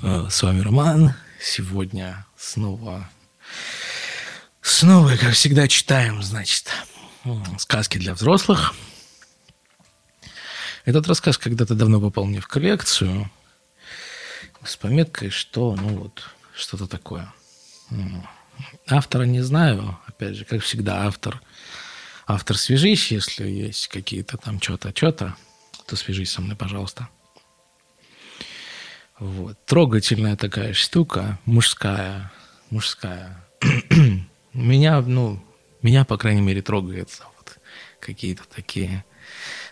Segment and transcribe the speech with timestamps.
[0.00, 1.14] Э, с вами Роман.
[1.40, 3.10] Сегодня снова,
[4.60, 6.70] снова, как всегда, читаем, значит,
[7.58, 8.74] сказки для взрослых.
[10.84, 13.30] Этот рассказ когда-то давно попал мне в коллекцию
[14.64, 17.32] с пометкой, что, ну вот, что-то такое.
[18.88, 21.40] Автора не знаю, опять же, как всегда, автор,
[22.26, 25.36] автор свяжись, если есть какие-то там что-то, что-то,
[25.86, 27.08] то свяжись со мной, пожалуйста.
[29.18, 29.58] Вот.
[29.64, 32.32] Трогательная такая штука, мужская,
[32.70, 33.44] мужская.
[34.52, 35.42] меня, ну,
[35.82, 37.58] меня, по крайней мере, трогается вот
[38.00, 39.04] какие-то такие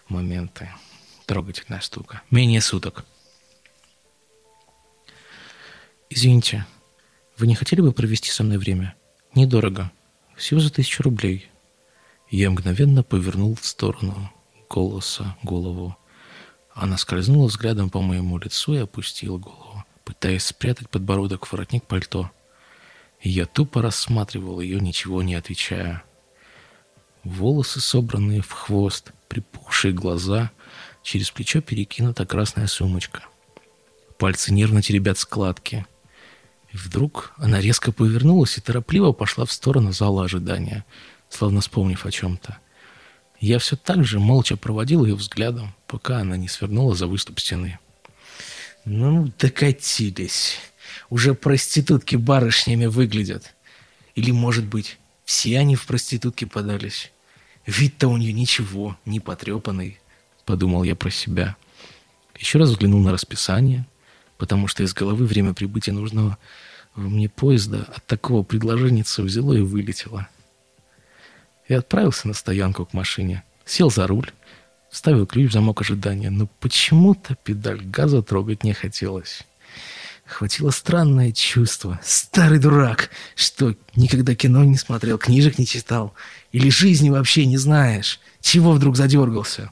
[0.08, 0.68] моменты.
[1.26, 2.22] Трогательная штука.
[2.30, 3.04] Менее суток.
[6.10, 6.66] Извините,
[7.36, 8.94] вы не хотели бы провести со мной время?
[9.34, 9.92] Недорого.
[10.36, 11.50] Всего за тысячу рублей.
[12.30, 14.32] Я мгновенно повернул в сторону
[14.68, 15.96] голоса голову
[16.76, 22.30] она скользнула взглядом по моему лицу и опустила голову, пытаясь спрятать подбородок в воротник пальто.
[23.22, 26.04] я тупо рассматривал ее, ничего не отвечая.
[27.24, 30.50] Волосы, собранные в хвост, припухшие глаза,
[31.02, 33.22] через плечо перекинута красная сумочка.
[34.18, 35.86] Пальцы нервно теребят складки.
[36.72, 40.84] И вдруг она резко повернулась и торопливо пошла в сторону зала ожидания,
[41.30, 42.58] словно вспомнив о чем-то.
[43.40, 47.78] Я все так же молча проводил ее взглядом, пока она не свернула за выступ стены.
[48.84, 50.56] Ну, докатились.
[51.10, 53.54] Уже проститутки барышнями выглядят.
[54.14, 57.12] Или, может быть, все они в проститутки подались.
[57.66, 59.98] Вид-то у нее ничего, не потрепанный,
[60.44, 61.56] подумал я про себя.
[62.38, 63.86] Еще раз взглянул на расписание,
[64.38, 66.38] потому что из головы время прибытия нужного
[66.94, 70.28] мне поезда от такого предложения взяло и вылетело
[71.68, 73.44] и отправился на стоянку к машине.
[73.64, 74.30] Сел за руль,
[74.90, 79.42] вставил ключ в замок ожидания, но почему-то педаль газа трогать не хотелось.
[80.26, 82.00] Хватило странное чувство.
[82.02, 86.14] Старый дурак, что никогда кино не смотрел, книжек не читал.
[86.50, 88.18] Или жизни вообще не знаешь.
[88.40, 89.70] Чего вдруг задергался?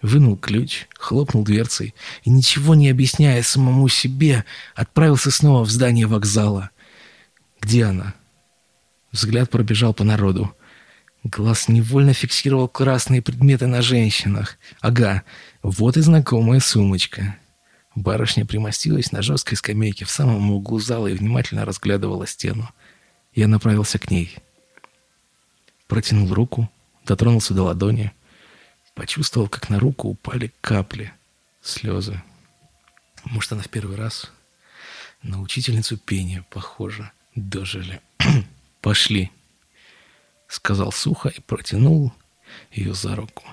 [0.00, 1.94] Вынул ключ, хлопнул дверцей
[2.24, 6.70] и, ничего не объясняя самому себе, отправился снова в здание вокзала.
[7.60, 8.14] Где она?
[9.12, 10.54] Взгляд пробежал по народу.
[11.22, 14.56] Глаз невольно фиксировал красные предметы на женщинах.
[14.80, 15.22] Ага,
[15.62, 17.36] вот и знакомая сумочка.
[17.94, 22.70] Барышня примостилась на жесткой скамейке в самом углу зала и внимательно разглядывала стену.
[23.34, 24.34] Я направился к ней.
[25.88, 26.70] Протянул руку,
[27.04, 28.12] дотронулся до ладони.
[28.94, 31.12] Почувствовал, как на руку упали капли,
[31.60, 32.22] слезы.
[33.24, 34.30] Может, она в первый раз
[35.22, 37.12] на учительницу пения похожа.
[37.34, 38.00] Дожили.
[38.80, 39.30] Пошли
[40.50, 42.12] сказал сухо и протянул
[42.72, 43.44] ее за руку.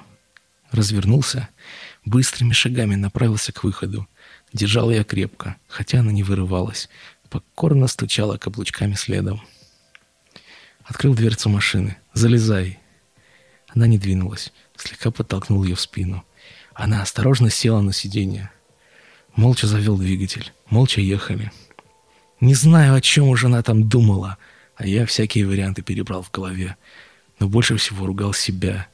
[0.72, 1.47] Развернулся,
[2.03, 4.08] быстрыми шагами направился к выходу.
[4.52, 6.90] Держал я крепко, хотя она не вырывалась,
[7.30, 9.41] покорно стучала каблучками следом.
[10.84, 11.97] Открыл дверцу машины.
[12.13, 12.80] «Залезай!»
[13.68, 16.25] Она не двинулась, слегка подтолкнул ее в спину.
[16.74, 18.50] Она осторожно села на сиденье.
[19.36, 20.52] Молча завел двигатель.
[20.69, 21.52] Молча ехали.
[22.40, 24.38] Не знаю, о чем уже она там думала—
[24.77, 26.77] а я всякие варианты перебрал в голове.
[27.39, 28.88] Но больше всего ругал себя.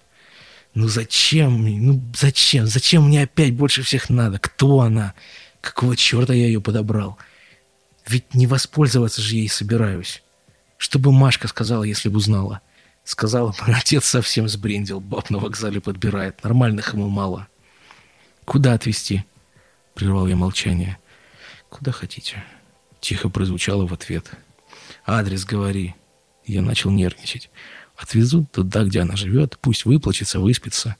[0.73, 1.63] Ну зачем?
[1.63, 2.65] Ну зачем?
[2.67, 4.39] Зачем мне опять больше всех надо?
[4.39, 5.13] Кто она?
[5.61, 7.17] Какого черта я ее подобрал?
[8.07, 10.23] Ведь не воспользоваться же ей собираюсь.
[10.77, 12.61] Что бы Машка сказала, если бы узнала?
[13.03, 17.47] Сказала, мой отец совсем сбрендил, баб на вокзале подбирает, нормальных ему мало.
[18.45, 19.25] Куда отвезти?
[19.95, 20.97] Прервал я молчание.
[21.69, 22.43] Куда хотите?
[22.99, 24.31] Тихо прозвучало в ответ.
[25.05, 25.95] Адрес говори.
[26.45, 27.49] Я начал нервничать.
[27.95, 30.95] Отвезут туда, где она живет, пусть выплачется, выспится.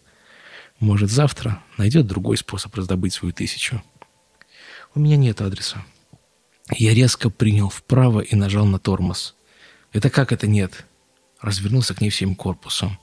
[0.80, 3.84] Может, завтра найдет другой способ раздобыть свою тысячу.
[4.96, 5.84] У меня нет адреса.
[6.70, 9.36] Я резко принял вправо и нажал на тормоз.
[9.92, 10.86] Это как это нет?
[11.42, 13.00] Развернулся к ней всем корпусом.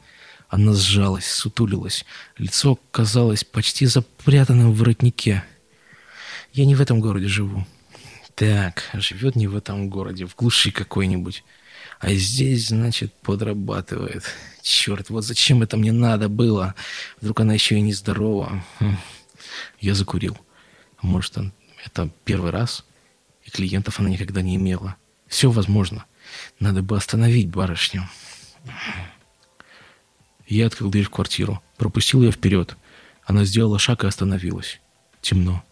[0.49, 2.05] Она сжалась, сутулилась.
[2.39, 5.45] Лицо казалось почти запрятанным в воротнике.
[6.53, 7.67] Я не в этом городе живу.
[8.41, 11.45] Так, живет не в этом городе, в глуши какой-нибудь.
[11.99, 14.25] А здесь, значит, подрабатывает.
[14.63, 16.75] Черт, вот зачем это мне надо было?
[17.21, 18.65] Вдруг она еще и нездорова.
[18.79, 18.97] Хм.
[19.79, 20.39] Я закурил.
[21.03, 21.37] Может,
[21.85, 22.87] это первый раз?
[23.45, 24.97] И клиентов она никогда не имела.
[25.27, 26.07] Все возможно.
[26.61, 28.09] Надо бы остановить барышню.
[30.47, 32.75] Я открыл дверь в квартиру, пропустил ее вперед.
[33.23, 34.81] Она сделала шаг и остановилась.
[35.21, 35.63] Темно.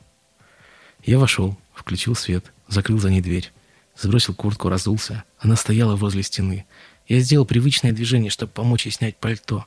[1.02, 3.52] Я вошел, включил свет, закрыл за ней дверь.
[3.96, 5.24] Сбросил куртку, разулся.
[5.38, 6.66] Она стояла возле стены.
[7.06, 9.66] Я сделал привычное движение, чтобы помочь ей снять пальто.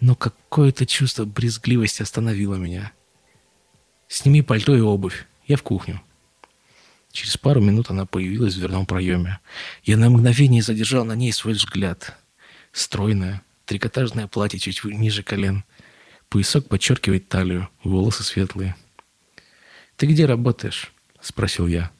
[0.00, 2.92] Но какое-то чувство брезгливости остановило меня.
[4.08, 5.26] «Сними пальто и обувь.
[5.46, 6.00] Я в кухню».
[7.42, 9.38] пару минут она появилась в дверном проеме.
[9.84, 12.16] Я на мгновение задержал на ней свой взгляд.
[12.72, 15.64] Стройное, трикотажное платье чуть ниже колен.
[16.28, 18.74] Поясок подчеркивает талию, волосы светлые.
[19.96, 20.92] «Ты где работаешь?»—
[21.22, 21.90] спросил я.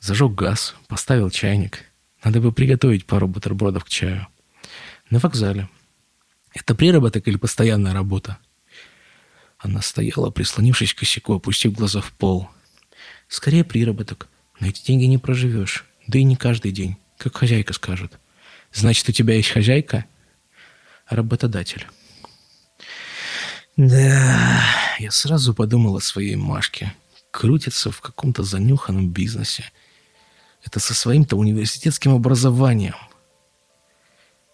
[0.00, 1.84] Зажег газ, поставил чайник.
[2.22, 4.26] Надо бы приготовить пару бутербродов к чаю.
[5.10, 5.68] На вокзале.
[6.52, 8.38] Это приработок или постоянная работа?
[9.58, 12.48] Она стояла, прислонившись к косяку, опустив глаза в пол.
[13.28, 14.28] Скорее приработок.
[14.60, 15.84] На эти деньги не проживешь.
[16.06, 18.18] Да и не каждый день, как хозяйка скажет.
[18.72, 20.04] Значит, у тебя есть хозяйка?
[21.08, 21.86] Работодатель.
[23.76, 24.62] Да,
[24.98, 26.94] я сразу подумал о своей Машке.
[27.36, 29.70] Крутится в каком-то занюханном бизнесе.
[30.64, 32.94] Это со своим-то университетским образованием.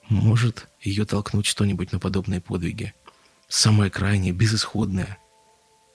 [0.08, 2.93] Может, ее толкнуть что-нибудь на подобные подвиги.
[3.46, 5.19] Самое крайнее, безысходное.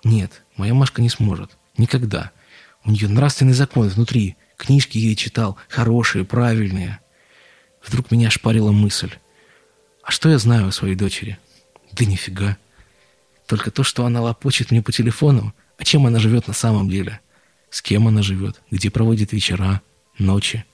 [0.06, 1.58] Нет, моя Машка не сможет.
[1.78, 2.32] Никогда.
[2.86, 4.38] У нее нравственный закон внутри.
[4.56, 5.58] Книжки ей читал.
[5.68, 7.02] Хорошие, правильные.
[7.86, 9.12] Вдруг меня ошпарила мысль.
[10.04, 11.38] А что я знаю о своей дочери?
[11.92, 12.58] Да нифига.
[13.46, 15.54] Только то, что она лопочет мне по телефону.
[15.78, 17.22] А чем она живет на самом деле?
[17.70, 18.62] С кем она живет?
[18.72, 19.82] Где проводит вечера,
[20.18, 20.66] ночи?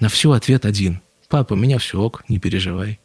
[0.00, 1.00] На все ответ один.
[1.28, 3.00] Папа, меня все ок, не переживай.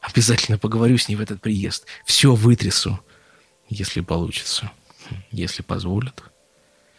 [0.00, 1.86] Обязательно поговорю с ней в этот приезд.
[2.04, 3.00] Все вытрясу.
[3.68, 4.70] Если получится.
[5.30, 6.22] Если позволят.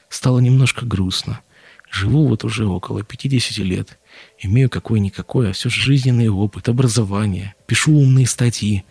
[0.10, 1.42] Стало немножко грустно.
[1.90, 3.98] Живу вот уже около 50 лет.
[4.40, 7.56] Имею какой-никакой, а все же жизненный опыт, образование.
[7.66, 8.84] Пишу умные статьи.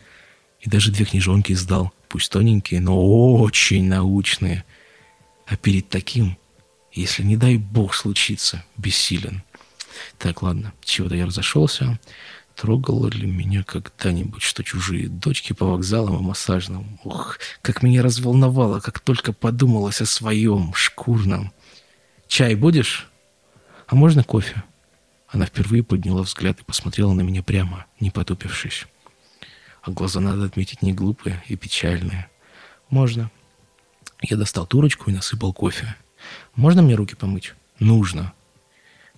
[0.61, 1.93] И даже две книжонки издал.
[2.09, 4.65] Пусть тоненькие, но очень научные.
[5.47, 6.39] А перед таким,
[6.93, 9.43] если не дай бог случится, бессилен.
[10.19, 11.99] Так, ладно, чего-то я разошелся.
[12.55, 16.99] Трогало ли меня когда-нибудь, что чужие дочки по вокзалам и массажным?
[17.05, 21.53] Ух, как меня разволновало, как только подумалось о своем, шкурном.
[22.29, 23.09] «Чай будешь?
[23.87, 24.65] А можно кофе?»
[25.29, 28.87] Она впервые подняла взгляд и посмотрела на меня прямо, не потупившись.
[29.87, 32.29] А глаза, надо отметить, не глупые и печальные.
[32.91, 33.31] «Можно».
[34.21, 35.95] Я достал турочку и насыпал кофе.
[36.57, 38.33] «Можно мне руки помыть?» «Нужно».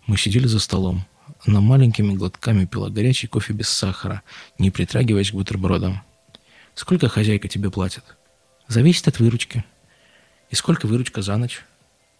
[0.06, 1.06] Мы сидели за столом.
[1.46, 4.22] Она маленькими глотками пила горячий кофе без сахара,
[4.58, 6.02] не притрагиваясь к бутербродам.
[6.74, 8.04] «Сколько хозяйка тебе платит?»
[8.66, 9.64] «Зависит от выручки».
[10.50, 11.64] «И сколько выручка за ночь?»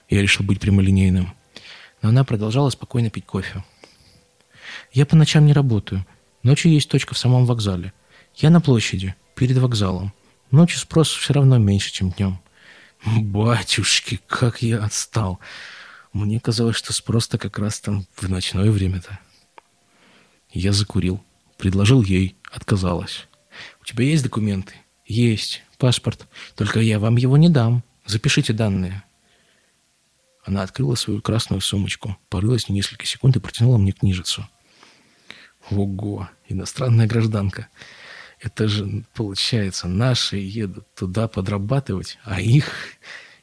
[0.09, 1.35] Я решил быть прямолинейным.
[2.01, 3.63] Но она продолжала спокойно пить кофе.
[4.91, 6.07] «Я по ночам не работаю.
[6.43, 7.93] Ночью есть точка в самом вокзале.
[8.39, 10.13] Я на площади, перед вокзалом.
[10.53, 12.41] Ночью спрос все равно меньше, чем днем».
[13.05, 15.41] «Батюшки, как я отстал!»
[16.13, 19.19] Мне казалось, что спрос-то как раз там в ночное время-то.
[20.51, 21.23] Я закурил.
[21.59, 22.37] Предложил ей.
[22.51, 23.27] Отказалась.
[23.83, 24.75] «У тебя есть документы?»
[25.05, 25.63] «Есть.
[25.77, 26.27] Паспорт.
[26.55, 27.83] Только я вам его не дам.
[28.07, 29.03] Запишите данные».
[30.45, 34.49] Она открыла свою красную сумочку, порылась несколько секунд и протянула мне книжицу.
[35.71, 36.29] Ого!
[36.49, 37.69] Иностранная гражданка.
[38.41, 42.73] Это же, получается, наши едут туда подрабатывать, а их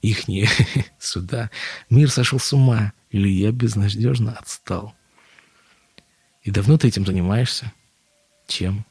[0.02, 0.48] ихние
[1.00, 1.50] сюда.
[1.90, 4.96] Мир сошел с ума, или я безнадежно отстал.
[6.44, 7.74] И давно ты этим занимаешься?
[8.48, 8.86] Чем?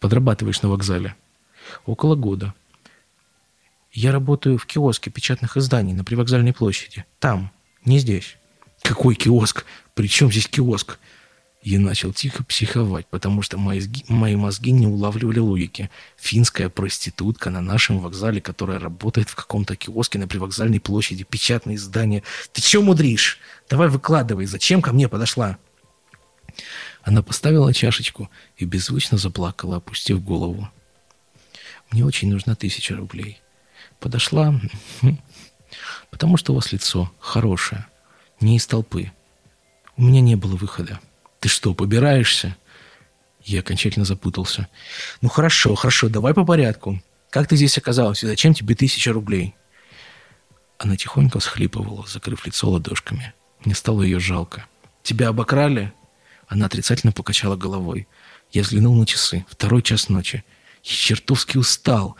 [0.00, 1.14] Подрабатываешь на вокзале?
[1.84, 2.54] Около года.
[3.92, 7.04] Я работаю в киоске печатных изданий на привокзальной площади.
[7.18, 7.50] Там,
[7.84, 8.36] не здесь.
[8.82, 9.64] Какой киоск?
[9.94, 10.98] При чем здесь киоск?
[11.66, 15.90] Я начал тихо психовать, потому что мои, мои мозги не улавливали логики.
[16.16, 22.22] Финская проститутка на нашем вокзале, которая работает в каком-то киоске на привокзальной площади, печатное издание.
[22.52, 23.40] Ты чего мудришь?
[23.68, 25.58] Давай выкладывай, зачем ко мне подошла?
[27.02, 30.70] Она поставила чашечку и беззвучно заплакала, опустив голову.
[31.90, 33.40] Мне очень нужна тысяча рублей.
[33.98, 34.54] Подошла,
[35.02, 35.18] хм,
[36.12, 37.88] потому что у вас лицо хорошее,
[38.40, 39.10] не из толпы.
[39.96, 41.00] У меня не было выхода.
[41.46, 42.56] Ты что, побираешься?
[43.44, 44.66] Я окончательно запутался.
[45.20, 47.00] Ну хорошо, хорошо, давай по порядку.
[47.30, 49.54] Как ты здесь оказалась и зачем тебе тысяча рублей?
[50.76, 53.32] Она тихонько всхлипывала, закрыв лицо ладошками.
[53.64, 54.66] Мне стало ее жалко.
[55.04, 55.92] Тебя обокрали?
[56.48, 58.08] Она отрицательно покачала головой.
[58.50, 59.46] Я взглянул на часы.
[59.48, 60.42] Второй час ночи.
[60.82, 62.16] Я чертовски устал.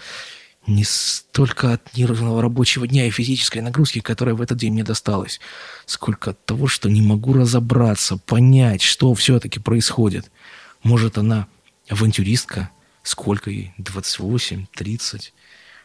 [0.66, 5.40] Не столько от нервного рабочего дня и физической нагрузки, которая в этот день мне досталась,
[5.85, 10.30] сколько от того, что не могу разобраться, понять, что все-таки происходит.
[10.82, 11.46] Может, она
[11.88, 12.70] авантюристка?
[13.04, 13.75] Сколько ей?
[13.78, 15.32] 28, 30?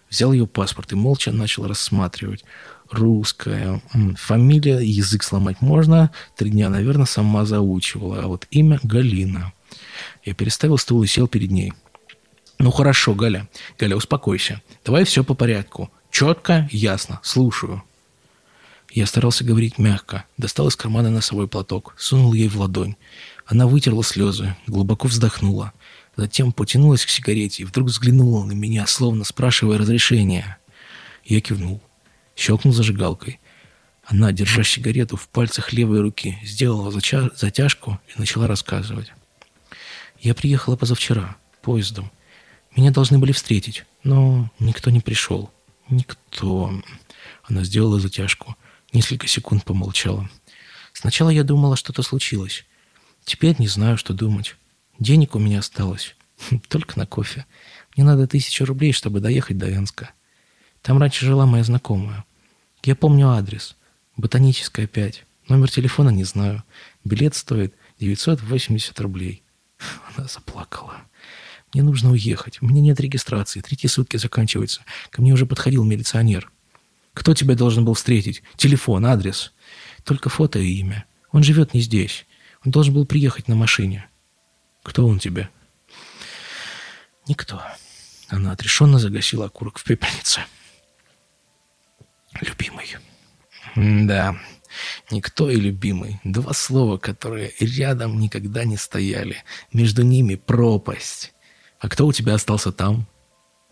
[0.09, 2.43] Взял ее паспорт и молча начал рассматривать.
[2.89, 3.81] Русская.
[4.17, 6.11] Фамилия, язык сломать можно.
[6.35, 8.23] Три дня, наверное, сама заучивала.
[8.23, 9.53] А вот имя Галина.
[10.25, 11.73] Я переставил стул и сел перед ней.
[12.61, 13.49] Ну хорошо, Галя.
[13.79, 14.61] Галя, успокойся.
[14.85, 15.89] Давай все по порядку.
[16.11, 17.19] Четко, ясно.
[17.23, 17.83] Слушаю.
[18.91, 22.97] Я старался говорить мягко, достал из кармана носовой платок, сунул ей в ладонь.
[23.47, 25.73] Она вытерла слезы, глубоко вздохнула.
[26.15, 30.59] Затем потянулась к сигарете и вдруг взглянула на меня, словно спрашивая разрешения.
[31.25, 31.81] Я кивнул.
[32.35, 33.39] Щелкнул зажигалкой.
[34.05, 39.11] Она, держа сигарету в пальцах левой руки, сделала затяжку и начала рассказывать.
[40.19, 42.11] Я приехала позавчера, поездом.
[42.75, 45.51] Меня должны были встретить, но никто не пришел.
[45.89, 46.71] Никто.
[47.43, 48.55] Она сделала затяжку.
[48.93, 50.29] Несколько секунд помолчала.
[50.93, 52.65] Сначала я думала, что-то случилось.
[53.25, 54.55] Теперь не знаю, что думать.
[54.99, 56.15] Денег у меня осталось.
[56.69, 57.45] Только на кофе.
[57.95, 60.11] Мне надо тысячу рублей, чтобы доехать до Энска.
[60.81, 62.25] Там раньше жила моя знакомая.
[62.83, 63.75] Я помню адрес.
[64.17, 65.25] Ботаническая 5.
[65.49, 66.63] Номер телефона не знаю.
[67.03, 69.43] Билет стоит 980 рублей.
[70.15, 71.01] Она заплакала.
[71.73, 72.61] Мне нужно уехать.
[72.61, 73.61] У меня нет регистрации.
[73.61, 74.81] Третьи сутки заканчиваются.
[75.09, 76.51] Ко мне уже подходил милиционер.
[77.13, 78.43] Кто тебя должен был встретить?
[78.57, 79.53] Телефон, адрес.
[80.03, 81.05] Только фото и имя.
[81.31, 82.25] Он живет не здесь.
[82.65, 84.07] Он должен был приехать на машине.
[84.83, 85.49] Кто он тебе?
[87.27, 87.61] Никто.
[88.27, 90.41] Она отрешенно загасила окурок в пепельнице.
[92.39, 92.97] Любимый.
[93.75, 94.37] Да,
[95.09, 96.19] никто и любимый.
[96.23, 99.43] Два слова, которые рядом никогда не стояли.
[99.71, 101.33] Между ними пропасть.
[101.81, 103.07] А кто у тебя остался там?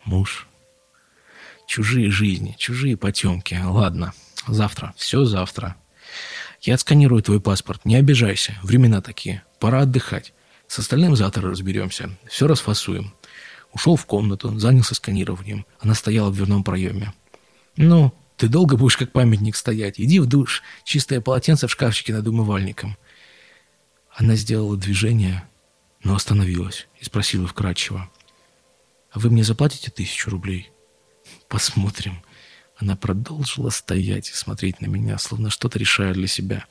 [0.03, 0.47] Муж.
[1.67, 3.61] Чужие жизни, чужие потемки.
[3.63, 4.13] Ладно,
[4.47, 5.75] завтра, все завтра.
[6.59, 9.43] Я отсканирую твой паспорт, не обижайся, времена такие.
[9.59, 10.33] Пора отдыхать.
[10.67, 12.09] С остальным завтра разберемся.
[12.27, 13.13] Все расфасуем.
[13.73, 15.67] Ушел в комнату, занялся сканированием.
[15.79, 17.13] Она стояла в дверном проеме.
[17.77, 19.99] «Ну, ты долго будешь как памятник стоять?
[19.99, 20.63] Иди в душ.
[20.83, 22.97] Чистое полотенце в шкафчике над умывальником».
[24.15, 25.47] Она сделала движение,
[26.03, 28.09] но остановилась и спросила вкратчиво.
[29.11, 30.71] «А вы мне заплатите тысячу рублей?»
[31.47, 32.23] «Посмотрим».
[32.77, 36.65] Она продолжила стоять и смотреть на меня, словно что-то решая для себя.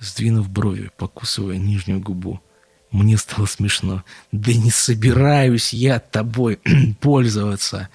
[0.00, 2.42] Сдвинув брови, покусывая нижнюю губу.
[2.90, 4.04] Мне стало смешно.
[4.32, 6.60] «Да не собираюсь я тобой
[7.00, 7.88] пользоваться.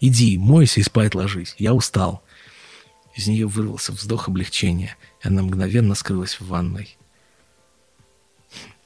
[0.00, 1.56] Иди, мойся и спать ложись.
[1.58, 2.22] Я устал».
[3.16, 6.96] Из нее вырвался вздох облегчения, и она мгновенно скрылась в ванной.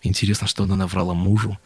[0.05, 1.59] Интересно, что она наврала мужу.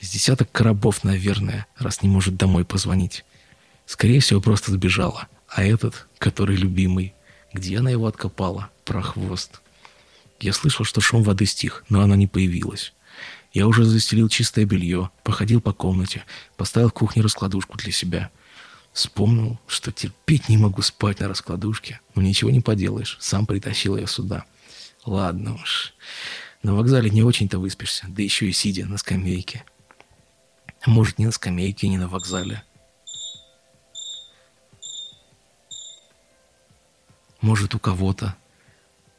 [0.00, 3.24] Из десяток коробов, наверное, раз не может домой позвонить.
[3.84, 5.28] Скорее всего, просто сбежала.
[5.48, 7.14] А этот, который любимый,
[7.52, 8.70] где она его откопала?
[8.84, 9.60] Прохвост.
[10.40, 12.92] Я слышал, что шум воды стих, но она не появилась.
[13.52, 16.24] Я уже застелил чистое белье, походил по комнате,
[16.56, 18.30] поставил в кухне раскладушку для себя.
[18.92, 22.00] Вспомнил, что терпеть не могу спать на раскладушке.
[22.14, 24.44] Но ничего не поделаешь, сам притащил ее сюда.
[25.04, 25.94] Ладно уж.
[26.64, 29.66] На вокзале не очень-то выспишься, да еще и сидя на скамейке.
[30.86, 32.62] Может, не на скамейке, не на вокзале.
[37.42, 38.34] Может, у кого-то.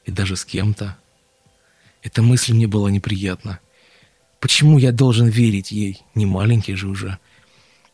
[0.06, 0.98] И даже с кем-то.
[2.02, 3.60] Эта мысль мне была неприятна.
[4.40, 6.02] Почему я должен верить ей?
[6.16, 7.20] Не маленький же уже.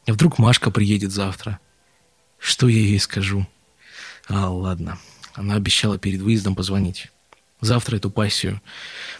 [0.08, 1.60] А вдруг Машка приедет завтра?
[2.38, 3.46] Что я ей скажу?
[4.30, 4.98] А, ладно.
[5.34, 7.12] Она обещала перед выездом позвонить.
[7.62, 8.60] Завтра эту пассию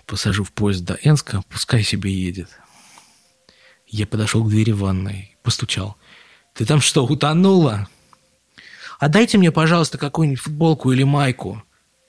[0.08, 2.50] посажу в поезд до Энска, пускай себе едет.
[3.88, 5.96] Я подошел к двери ванной, постучал.
[6.54, 7.88] «Ты там что, утонула?»
[9.00, 11.64] «А дайте мне, пожалуйста, какую-нибудь футболку или майку»,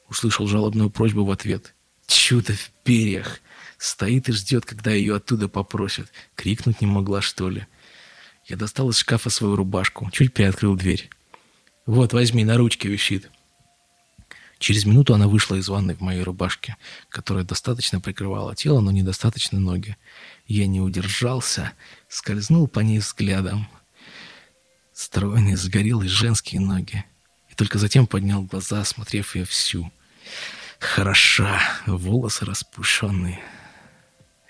[0.08, 1.74] услышал жалобную просьбу в ответ.
[2.06, 3.40] «Чудо в перьях!»
[3.78, 6.08] Стоит и ждет, когда ее оттуда попросят.
[6.36, 7.66] Крикнуть не могла, что ли.
[8.46, 11.10] Я достал из шкафа свою рубашку, чуть приоткрыл дверь.
[11.84, 13.28] «Вот, возьми, на ручке висит».
[14.62, 16.76] Через минуту она вышла из ванной в моей рубашке,
[17.08, 19.96] которая достаточно прикрывала тело, но недостаточно ноги.
[20.46, 21.72] Я не удержался,
[22.08, 23.66] скользнул по ней взглядом.
[24.94, 27.04] Стройные, загорелые женские ноги.
[27.50, 29.90] И только затем поднял глаза, осмотрев ее всю.
[30.78, 33.40] Хороша, волосы распушенные,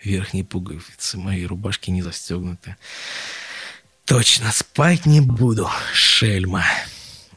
[0.04, 2.76] верхние пуговицы моей рубашки не застегнуты.
[4.04, 6.66] Точно, спать не буду, шельма.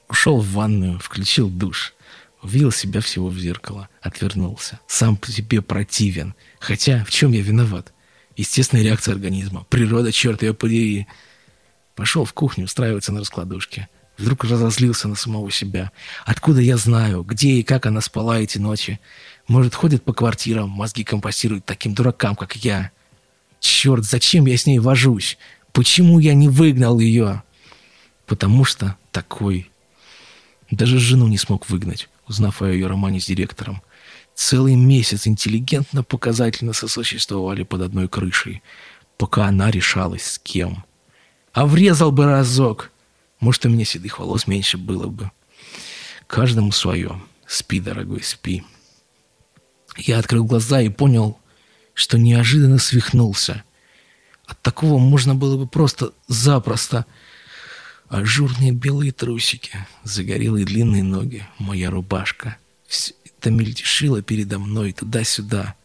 [0.10, 1.95] Ушел в ванную, включил душ.
[2.46, 4.80] Увидел себя всего в зеркало, отвернулся.
[4.86, 6.36] Сам по себе противен.
[6.60, 7.92] Хотя, в чем я виноват?
[8.38, 9.66] Естественная реакция организма.
[9.68, 11.08] Природа, черт ее подери.
[11.96, 13.90] Пошел в кухню устраиваться на раскладушке.
[14.20, 15.92] Вдруг разозлился на самого себя.
[16.24, 19.00] Откуда я знаю, где и как она спала эти ночи?
[19.48, 22.92] Может, ходит по квартирам, мозги компостирует таким дуракам, как я.
[23.60, 25.40] Черт, зачем я с ней вожусь?
[25.72, 27.42] Почему я не выгнал ее?
[28.28, 29.72] Потому что такой.
[30.70, 33.82] Даже жену не смог выгнать, узнав о ее романе с директором.
[34.34, 38.62] Целый месяц интеллигентно, показательно сосуществовали под одной крышей,
[39.18, 40.84] пока она решалась с кем.
[41.54, 42.92] А врезал бы разок.
[43.40, 45.32] Может, у меня седых волос меньше было бы.
[46.28, 47.22] Каждому свое.
[47.48, 48.64] Спи, дорогой, спи.
[49.98, 51.40] Я открыл глаза и понял,
[51.94, 53.64] что неожиданно свихнулся.
[54.46, 57.06] От такого можно было бы просто запросто.
[58.10, 62.58] Ажурные белые трусики, загорелые длинные ноги, моя рубашка.
[62.88, 65.76] Все это мельтешило передо мной туда-сюда.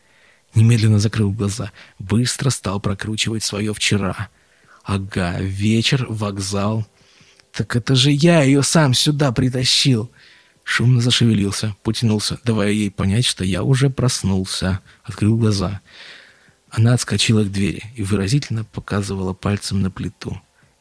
[0.54, 1.72] Немедленно закрыл глаза.
[1.98, 4.28] Быстро стал прокручивать свое вчера.
[4.84, 6.86] Ага, вечер, вокзал.
[7.52, 10.10] Так это же я ее сам сюда притащил.
[10.62, 14.80] Шумно зашевелился, потянулся, давая ей понять, что я уже проснулся.
[15.04, 15.80] Открыл глаза.
[16.68, 20.40] Она отскочила к двери и выразительно показывала пальцем на плиту.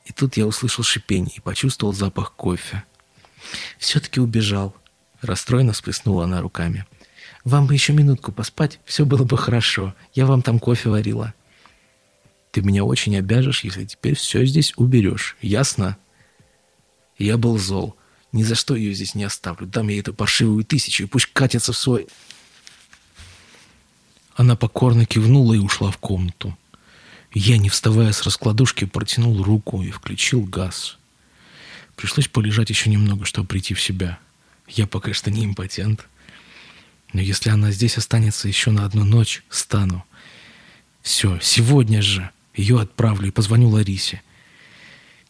[0.09, 2.83] И тут я услышал шипение и почувствовал запах кофе.
[3.77, 4.75] «Все-таки убежал»,—
[5.21, 6.85] расстроенно всплеснула она руками.
[7.43, 9.93] «Вам бы еще минутку поспать, все было бы хорошо.
[10.15, 11.35] Я вам там кофе варила».
[12.49, 15.37] «Ты меня очень обяжешь, если теперь все здесь уберешь.
[15.41, 15.95] Ясно?»
[17.19, 17.95] Я был зол.
[18.31, 19.67] Ни за что ее здесь не оставлю.
[19.67, 22.07] Дам ей эту паршивую тысячу, и пусть катится в свой...
[24.35, 26.57] Она покорно кивнула и ушла в комнату.
[27.31, 30.97] Я, не вставая с раскладушки, протянул руку и включил газ.
[31.95, 34.19] Пришлось полежать еще немного, чтобы прийти в себя.
[34.67, 36.07] Я пока что не импотент.
[37.13, 40.05] Но если она здесь останется еще на одну ночь, стану.
[41.01, 44.21] Все, сегодня же ее отправлю и позвоню Ларисе.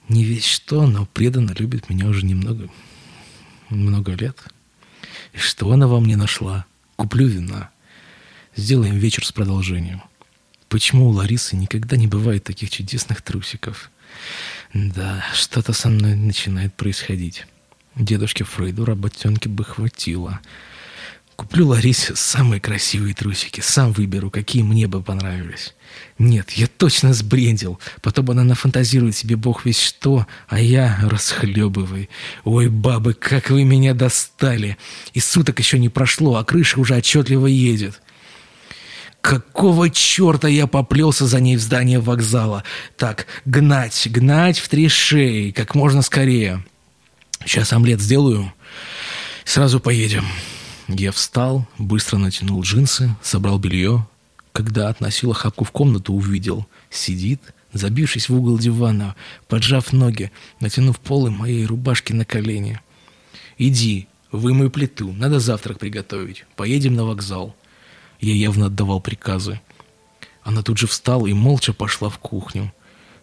[0.07, 2.69] Не весь что, но преданно любит меня уже немного,
[3.69, 4.43] много лет.
[5.33, 6.65] И что она во мне нашла?
[6.95, 7.69] Куплю вина.
[8.55, 10.01] Сделаем вечер с продолжением.
[10.69, 13.89] Почему у Ларисы никогда не бывает таких чудесных трусиков?
[14.73, 17.47] Да, что-то со мной начинает происходить.
[17.95, 20.39] Дедушке Фрейду работенки бы хватило.
[21.35, 25.73] Куплю Ларисе самые красивые трусики, сам выберу, какие мне бы понравились.
[26.19, 27.79] Нет, я точно сбрендил.
[28.01, 32.09] Потом она нафантазирует себе бог весь что, а я расхлебывай.
[32.43, 34.77] Ой, бабы, как вы меня достали.
[35.13, 38.01] И суток еще не прошло, а крыша уже отчетливо едет.
[39.21, 42.63] Какого черта я поплелся за ней в здание вокзала?
[42.97, 46.65] Так, гнать, гнать в три шеи, как можно скорее.
[47.45, 48.53] Сейчас омлет сделаю,
[49.43, 50.25] сразу поедем.
[50.87, 54.07] Я встал, быстро натянул джинсы, собрал белье.
[54.53, 56.65] Когда относил охапку в комнату, увидел.
[56.89, 57.41] Сидит,
[57.73, 59.15] забившись в угол дивана,
[59.47, 62.79] поджав ноги, натянув полы моей рубашки на колени.
[63.57, 66.45] «Иди, вымой плиту, надо завтрак приготовить.
[66.55, 67.55] Поедем на вокзал».
[68.19, 69.61] Я явно отдавал приказы.
[70.43, 72.73] Она тут же встала и молча пошла в кухню.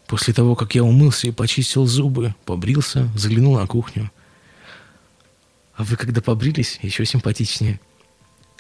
[0.07, 4.11] После того, как я умылся и почистил зубы, побрился, заглянул на кухню.
[5.75, 7.81] «А вы, когда побрились, еще симпатичнее».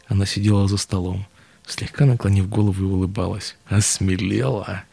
[0.09, 1.27] Она сидела за столом,
[1.66, 3.57] слегка наклонив голову и улыбалась.
[3.66, 4.85] «Осмелела!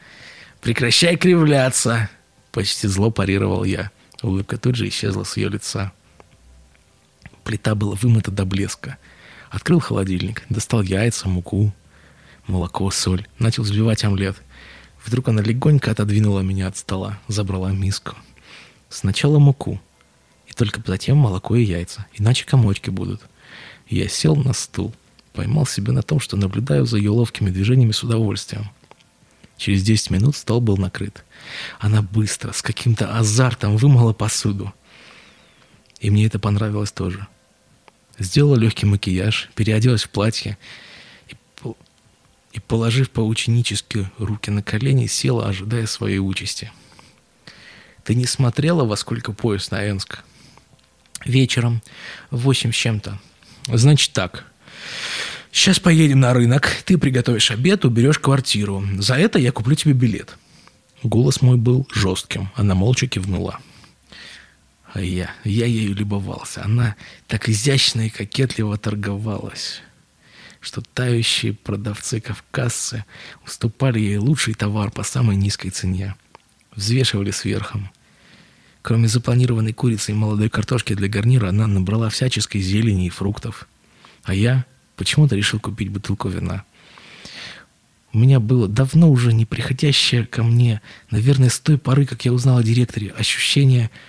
[0.62, 2.10] Прекращай кривляться!»
[2.52, 3.92] Почти зло парировал я.
[4.22, 5.92] Улыбка тут же исчезла с ее лица.
[7.44, 8.98] Плита была вымыта до блеска—
[9.54, 11.72] Открыл холодильник, достал яйца, муку,
[12.48, 13.28] молоко, соль.
[13.38, 14.36] Начал взбивать омлет.
[15.06, 18.16] Вдруг она легонько отодвинула меня от стола, забрала миску.
[18.90, 19.80] Сначала муку,
[20.48, 23.22] и только затем молоко и яйца, иначе комочки будут.
[23.88, 24.92] Я сел на стул,
[25.34, 28.72] поймал себя на том, что наблюдаю за ее ловкими движениями с удовольствием.
[29.58, 31.24] Через 10 минут стол был накрыт.
[31.80, 34.74] Она быстро, с каким-то азартом вымыла посуду.
[36.00, 37.28] И мне это понравилось тоже.
[38.20, 40.58] Сделала легкий макияж, переоделась в платье
[41.28, 41.36] и,
[42.52, 46.72] и положив поученически руки на колени, села, ожидая своей участи.
[48.04, 50.24] «Ты не смотрела, во сколько поезд на Энск?»
[51.26, 51.82] «Вечером.
[52.32, 53.20] Восемь с чем-то».
[53.68, 54.46] «Значит так.
[55.52, 58.84] Сейчас поедем на рынок, ты приготовишь обед, уберешь квартиру.
[58.98, 60.38] За это я куплю тебе билет».
[61.02, 62.50] Голос мой был жестким.
[62.56, 63.60] Она молча кивнула.
[64.96, 66.64] Я, я ею любовался.
[66.64, 66.96] Она
[67.28, 69.82] так изящно и кокетливо торговалась,
[70.60, 73.06] что тающие продавцы Кавказцы
[73.46, 76.16] уступали ей лучший товар по самой низкой цене.
[76.76, 77.90] Взвешивали сверхом.
[78.82, 83.68] Кроме запланированной курицы и молодой картошки для гарнира, она набрала всяческой зелени и фруктов.
[84.24, 86.66] А я почему-то решил купить бутылку вина.
[88.12, 92.34] У меня было давно уже не приходящее ко мне, наверное, с той поры, как я
[92.34, 93.90] узнал о директоре, ощущение–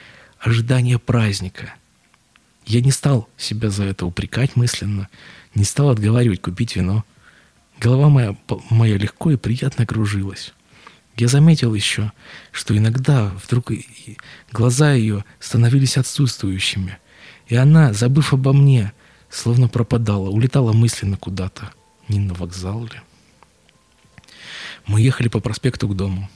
[0.44, 1.74] ожидание праздника.
[2.66, 5.09] Я не стал себя за это упрекать мысленно,
[5.54, 7.04] не стал отговаривать купить вино.
[7.80, 8.37] Голова моя,
[8.70, 10.52] моя легко и приятно кружилась.
[11.16, 12.12] Я заметил еще,
[12.52, 13.72] что иногда вдруг
[14.52, 16.98] глаза ее становились отсутствующими,
[17.46, 18.92] и она, забыв обо мне,
[19.30, 21.70] словно пропадала, улетала мысленно куда-то.
[22.09, 23.00] Не на вокзал ли?
[24.87, 26.28] Мы ехали по проспекту к дому.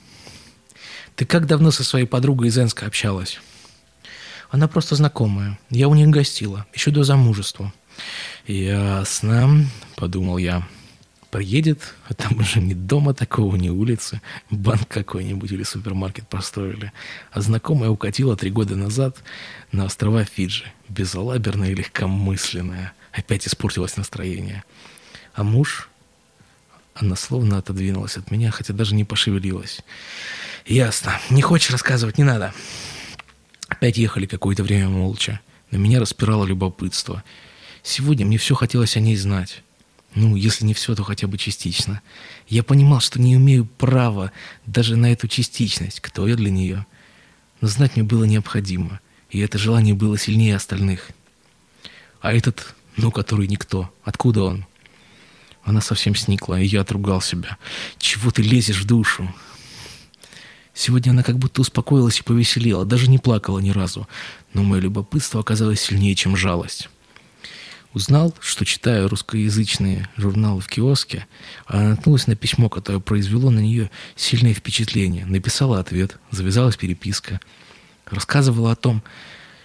[1.14, 3.40] «Ты как давно со своей подругой из общалась?»
[4.51, 5.59] Она просто знакомая.
[5.71, 7.73] Я у них гостила, еще до замужества.
[8.47, 10.67] Ясно, подумал я.
[11.31, 16.91] Приедет, а там уже ни дома такого, ни улицы, банк какой-нибудь или супермаркет построили.
[17.31, 19.19] А знакомая укатила три года назад
[19.71, 22.95] на острова Фиджи, безалаберная и легкомысленная.
[23.13, 24.65] Опять испортилось настроение.
[25.35, 25.91] А муж...
[27.01, 29.83] Она словно отодвинулась от меня, хотя даже не пошевелилась.
[30.67, 31.13] «Ясно.
[31.31, 32.19] Не хочешь рассказывать?
[32.19, 32.53] Не надо».
[33.79, 35.41] Опять ехали какое-то время молча.
[35.71, 37.23] На меня распирало любопытство.
[37.85, 39.62] Сегодня мне все хотелось о ней знать.
[40.17, 42.03] Ну, если не все, то хотя бы частично.
[42.49, 44.33] Я понимал, что не имею права
[44.67, 46.87] даже на эту частичность, кто я для нее.
[47.61, 48.99] Но знать мне было необходимо,
[49.31, 51.11] и это желание было сильнее остальных.
[52.21, 54.67] А этот, ну, который никто, откуда он?
[55.62, 57.59] Она совсем сникла, и я отругал себя.
[57.99, 59.33] Чего ты лезешь в душу?
[60.79, 64.07] Сегодня она как будто успокоилась и повеселела, даже не плакала ни разу.
[64.55, 66.88] Но мое любопытство оказалось сильнее, чем жалость.
[67.95, 71.27] Узнал, что читая русскоязычные журналы в киоске,
[71.67, 75.27] она наткнулась на письмо, которое произвело на нее сильное впечатление.
[75.27, 77.41] Написала ответ, завязалась переписка.
[78.07, 79.03] Рассказывала о том,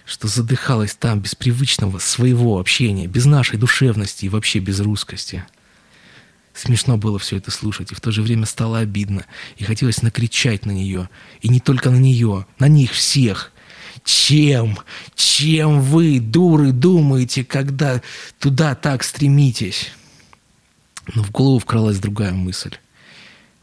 [0.04, 5.44] что задыхалась там без привычного своего общения, без нашей душевности и вообще без русскости.
[6.54, 10.64] Смешно было все это слушать, и в то же время стало обидно, и хотелось накричать
[10.64, 11.10] на нее.
[11.40, 13.50] И не только на нее, на них всех.
[14.04, 14.78] Чем,
[15.16, 18.02] чем вы, дуры, думаете, когда
[18.38, 19.90] туда так стремитесь?
[21.14, 22.76] Но в голову вкралась другая мысль.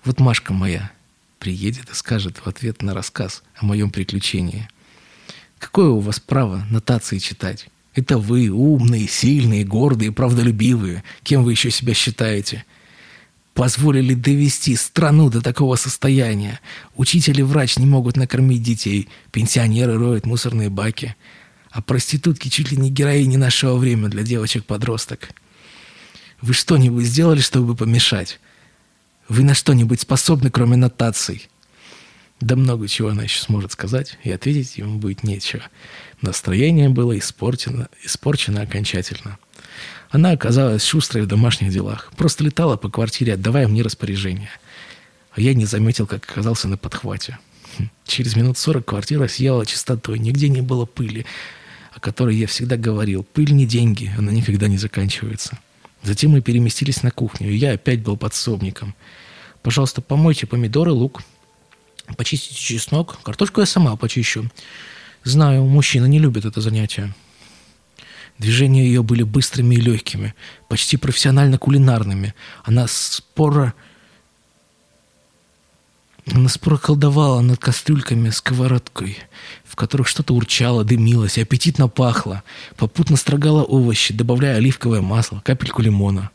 [0.04, 0.92] Вот Машка моя
[1.40, 4.68] приедет и скажет в ответ на рассказ о моем приключении.
[5.60, 7.68] Какое у вас право нотации читать?
[7.94, 11.04] Это вы, умные, сильные, гордые, правдолюбивые.
[11.24, 12.66] Кем вы еще себя считаете?
[13.54, 16.60] Позволили довести страну до такого состояния.
[16.96, 21.16] Учитель и врач не могут накормить детей, пенсионеры роют мусорные баки,
[21.70, 25.30] а проститутки чуть ли не героини нашего времени для девочек-подросток.
[26.42, 28.40] Вы что-нибудь сделали, чтобы помешать?
[29.30, 31.48] Вы на что-нибудь способны, кроме нотаций?
[32.40, 35.62] Да много чего она еще сможет сказать, и ответить ему будет нечего.
[36.22, 39.38] Настроение было испорчено, испорчено окончательно.
[40.10, 42.12] Она оказалась шустрой в домашних делах.
[42.18, 44.50] Просто летала по квартире, отдавая мне распоряжения.
[45.34, 47.40] А я не заметил, как оказался на подхвате.
[47.78, 47.90] Хм.
[48.06, 51.26] Через минут сорок квартира съела чистотой, нигде не было пыли,
[51.94, 53.24] о которой я всегда говорил.
[53.24, 55.58] Пыль не деньги, она никогда не заканчивается.
[56.04, 58.96] Затем мы переместились на кухню, и я опять был подсобником.
[59.62, 61.22] Пожалуйста, помойте помидоры, лук,
[62.18, 63.20] почистите чеснок.
[63.24, 64.50] Картошку я сама почищу.
[65.24, 67.14] Знаю, мужчины не любят это занятие.
[68.42, 70.34] Движения ее были быстрыми и легкими,
[70.68, 72.34] почти профессионально кулинарными.
[72.64, 73.76] Она споро...
[76.26, 79.20] Она споро колдовала над кастрюльками сковородкой,
[79.64, 82.42] в которых что-то урчало, дымилось аппетитно пахло.
[82.78, 86.32] Попутно строгала овощи, добавляя оливковое масло, капельку лимона.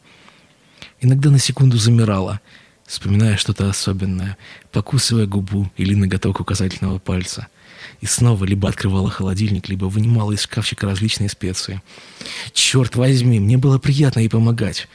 [1.01, 2.41] Иногда на секунду замирала,
[2.87, 4.37] вспоминая что-то особенное,
[4.71, 7.49] покусывая губу или ноготок указательного пальца–
[8.01, 11.83] и снова либо открывала холодильник, либо вынимала из шкафчика различные специи.
[12.53, 14.89] Черт возьми, мне было приятно ей помогать.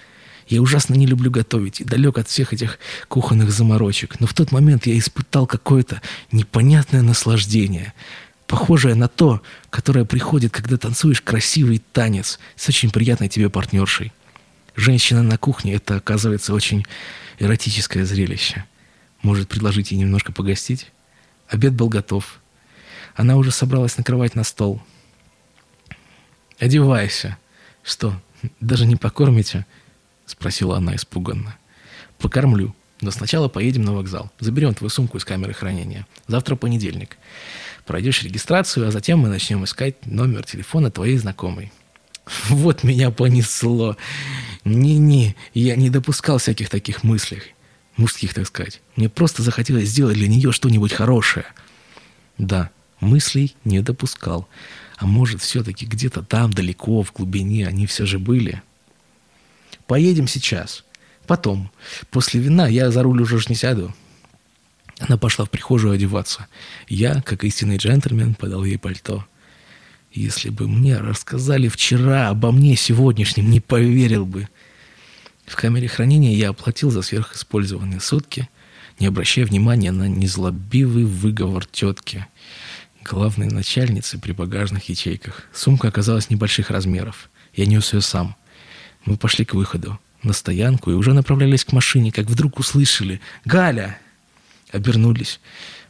[0.47, 2.77] Я ужасно не люблю готовить и далек от всех этих
[3.07, 6.01] кухонных заморочек, но в тот момент я испытал какое-то
[6.31, 7.93] непонятное наслаждение,
[8.47, 14.11] похожее на то, которое приходит, когда танцуешь красивый танец с очень приятной тебе партнершей.
[14.75, 16.85] Женщина на кухне— это, оказывается, очень
[17.39, 18.65] эротическое зрелище.
[19.21, 20.91] Может, предложить ей немножко погостить?
[21.47, 22.40] Обед был готов.
[23.15, 24.81] Она уже собралась накрывать на стол.
[26.59, 27.37] «Одевайся».
[27.83, 28.13] «Что,
[28.59, 29.65] даже не покормите?»—
[30.25, 31.57] спросила она испуганно.
[32.19, 32.75] «Покормлю.
[33.01, 34.31] Но сначала поедем на вокзал.
[34.39, 36.05] Заберем твою сумку из камеры хранения.
[36.27, 37.17] Завтра понедельник.
[37.87, 41.71] Пройдешь регистрацию, а затем мы начнем искать номер телефона твоей знакомой».
[42.49, 43.97] Вот меня понесло.
[44.63, 47.41] Не-не, я не допускал всяких таких мыслей.
[47.97, 48.81] Мужских, так сказать.
[48.95, 51.45] Мне просто захотелось сделать для нее что-нибудь хорошее.
[52.37, 52.69] Да,
[53.01, 54.47] мыслей не допускал.
[54.97, 58.61] А может, все-таки где-то там, далеко, в глубине они все же были?
[59.87, 60.85] Поедем сейчас.
[61.27, 61.71] Потом.
[62.11, 63.93] После вина я за руль уже не сяду.
[64.99, 66.47] Она пошла в прихожую одеваться.
[66.87, 69.25] Я, как истинный джентльмен, подал ей пальто.
[70.11, 74.47] Если бы мне рассказали вчера обо мне сегодняшнем, не поверил бы.
[75.45, 78.49] В камере хранения я оплатил за сверхиспользованные сутки,
[78.99, 82.27] не обращая внимания на незлобивый выговор тетки–
[83.03, 85.47] главной начальницы при багажных ячейках.
[85.53, 87.29] Сумка оказалась небольших размеров.
[87.53, 88.35] Я нес ее сам.
[89.05, 93.97] Мы пошли к выходу, на стоянку, и уже направлялись к машине, как вдруг услышали «Галя!»
[94.71, 95.39] Обернулись.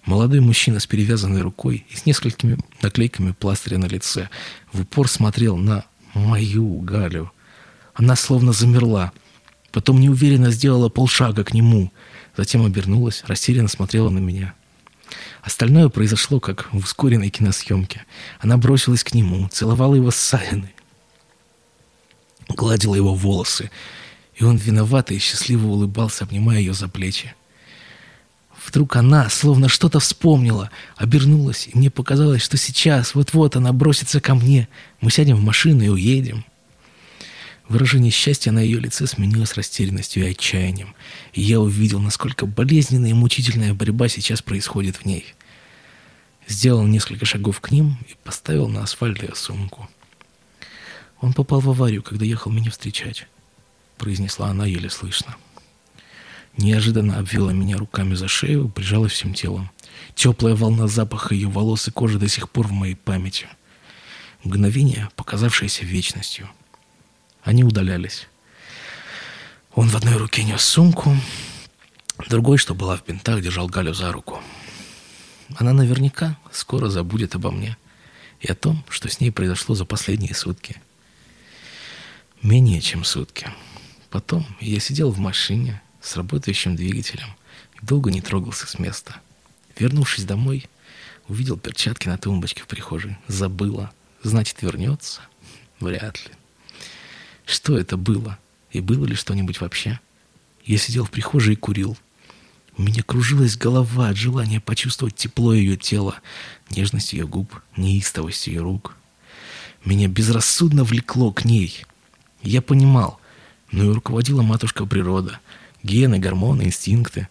[0.05, 4.29] Молодой мужчина с перевязанной рукой и с несколькими наклейками пластыря на лице
[4.73, 7.31] в упор смотрел на мою Галю.
[7.93, 9.11] Она словно замерла.
[9.71, 11.91] Потом неуверенно сделала полшага к нему.
[12.35, 14.55] Затем обернулась, растерянно смотрела на меня.
[15.41, 18.05] Остальное произошло, как в ускоренной киносъемке.
[18.39, 20.71] Она бросилась к нему, целовала его ссадины,
[22.49, 23.71] гладила его волосы,
[24.35, 27.33] и он виновато и счастливо улыбался, обнимая ее за плечи.
[28.67, 34.35] Вдруг она, словно что-то вспомнила, обернулась, и мне показалось, что сейчас, вот-вот она бросится ко
[34.35, 34.67] мне.
[34.99, 36.45] Мы сядем в машину и уедем.
[37.71, 40.93] Выражение счастья на ее лице сменилось растерянностью и отчаянием,
[41.31, 45.33] и я увидел, насколько болезненная и мучительная борьба сейчас происходит в ней.
[46.49, 49.89] Сделал несколько шагов к ним и поставил на асфальт ее сумку.
[51.21, 53.25] «Он попал в аварию, когда ехал меня встречать»,—
[53.97, 55.37] произнесла она еле слышно.
[56.57, 59.71] Неожиданно обвела меня руками за шею, прижалась всем телом.
[60.13, 63.47] Теплая волна запаха ее волос и кожи до сих пор в моей памяти.
[64.43, 66.49] Мгновение, показавшееся вечностью—
[67.43, 68.27] они удалялись.
[69.73, 71.15] Он в одной руке нес сумку,
[72.29, 74.41] другой, что была в бинтах, держал Галю за руку.
[75.57, 77.77] Она наверняка скоро забудет обо мне
[78.39, 80.81] и о том, что с ней произошло за последние сутки.
[82.41, 83.47] Менее чем сутки.
[84.09, 87.27] Потом я сидел в машине с работающим двигателем
[87.81, 89.15] и долго не трогался с места.
[89.77, 90.67] Вернувшись домой,
[91.27, 93.17] увидел перчатки на тумбочке в прихожей.
[93.27, 93.91] Забыла.
[94.23, 95.21] Значит, вернется?
[95.79, 96.31] Вряд ли.
[97.51, 98.39] Что это было?
[98.71, 99.99] И было ли что-нибудь вообще?
[100.63, 101.97] Я сидел в прихожей и курил.
[102.77, 106.15] У меня кружилась голова от желания почувствовать тепло ее тела,
[106.69, 108.95] нежность ее губ, неистовость ее рук.
[109.83, 111.83] Меня безрассудно влекло к ней.
[112.41, 113.19] Я понимал,
[113.73, 115.41] но и руководила матушка природа.
[115.83, 117.27] Гены, гормоны, инстинкты.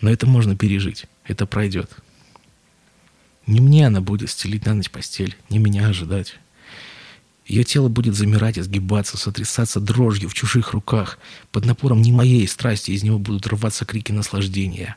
[0.00, 1.06] Но это можно пережить.
[1.22, 1.92] Это пройдет.
[3.46, 6.40] Не мне она будет стелить на ночь постель, не меня ожидать.
[7.50, 11.18] Ее тело будет замирать, изгибаться, сотрясаться дрожью в чужих руках.
[11.50, 14.94] Под напором не моей страсти из него будут рваться крики наслаждения.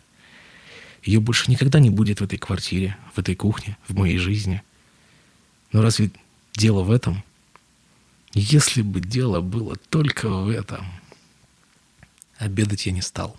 [1.01, 4.61] Ее больше никогда не будет в этой квартире, в этой кухне, в моей жизни.
[5.71, 6.11] Но разве
[6.53, 7.23] дело в этом?
[8.35, 10.85] Если бы дело было только в этом,
[12.37, 13.35] обедать я не стал.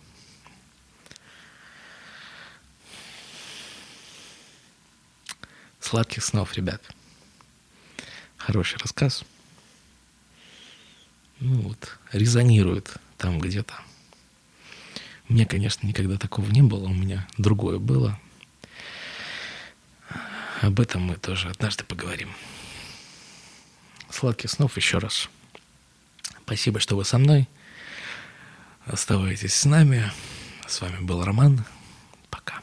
[5.78, 6.82] Сладких снов, ребят.
[8.46, 9.24] Хороший рассказ.
[11.40, 13.72] Ну вот, резонирует там где-то.
[15.30, 18.20] У меня, конечно, никогда такого не было, у меня другое было.
[20.60, 22.34] Об этом мы тоже однажды поговорим.
[24.10, 25.30] Сладких снов еще раз.
[26.44, 27.48] Спасибо, что вы со мной.
[28.84, 30.12] Оставайтесь с нами.
[30.66, 31.64] С вами был Роман.
[32.28, 32.60] Пока.